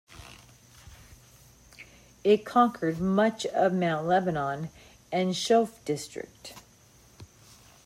[2.23, 4.71] It conquered much of Mount Lebanon
[5.11, 6.53] and the Chouf District.